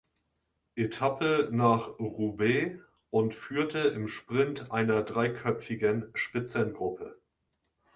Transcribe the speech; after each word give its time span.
Etappe 0.73 1.49
nach 1.51 1.99
Roubaix 1.99 2.81
und 3.11 3.35
führte 3.35 3.77
im 3.89 4.07
Sprint 4.07 4.71
einer 4.71 5.03
dreiköpfigen 5.03 6.09
Spitzengruppe. 6.15 7.19